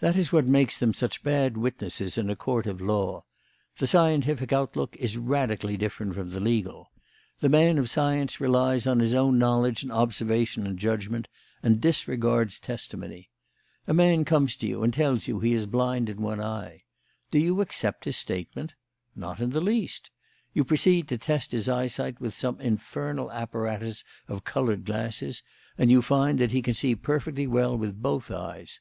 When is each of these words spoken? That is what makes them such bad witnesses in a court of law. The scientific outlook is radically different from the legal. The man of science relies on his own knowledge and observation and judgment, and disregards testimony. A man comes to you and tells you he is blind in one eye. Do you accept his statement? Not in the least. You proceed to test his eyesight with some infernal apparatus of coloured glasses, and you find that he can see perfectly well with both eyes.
That 0.00 0.16
is 0.16 0.32
what 0.32 0.44
makes 0.48 0.76
them 0.76 0.92
such 0.92 1.22
bad 1.22 1.56
witnesses 1.56 2.18
in 2.18 2.28
a 2.30 2.34
court 2.34 2.66
of 2.66 2.80
law. 2.80 3.22
The 3.76 3.86
scientific 3.86 4.52
outlook 4.52 4.96
is 4.96 5.16
radically 5.16 5.76
different 5.76 6.16
from 6.16 6.30
the 6.30 6.40
legal. 6.40 6.90
The 7.38 7.48
man 7.48 7.78
of 7.78 7.88
science 7.88 8.40
relies 8.40 8.88
on 8.88 8.98
his 8.98 9.14
own 9.14 9.38
knowledge 9.38 9.84
and 9.84 9.92
observation 9.92 10.66
and 10.66 10.76
judgment, 10.76 11.28
and 11.62 11.80
disregards 11.80 12.58
testimony. 12.58 13.30
A 13.86 13.94
man 13.94 14.24
comes 14.24 14.56
to 14.56 14.66
you 14.66 14.82
and 14.82 14.92
tells 14.92 15.28
you 15.28 15.38
he 15.38 15.52
is 15.52 15.66
blind 15.66 16.08
in 16.08 16.20
one 16.20 16.40
eye. 16.40 16.82
Do 17.30 17.38
you 17.38 17.60
accept 17.60 18.04
his 18.04 18.16
statement? 18.16 18.74
Not 19.14 19.38
in 19.38 19.50
the 19.50 19.60
least. 19.60 20.10
You 20.54 20.64
proceed 20.64 21.06
to 21.06 21.18
test 21.18 21.52
his 21.52 21.68
eyesight 21.68 22.20
with 22.20 22.34
some 22.34 22.60
infernal 22.60 23.30
apparatus 23.30 24.02
of 24.26 24.42
coloured 24.42 24.84
glasses, 24.84 25.44
and 25.78 25.88
you 25.92 26.02
find 26.02 26.40
that 26.40 26.50
he 26.50 26.62
can 26.62 26.74
see 26.74 26.96
perfectly 26.96 27.46
well 27.46 27.78
with 27.78 28.02
both 28.02 28.28
eyes. 28.32 28.80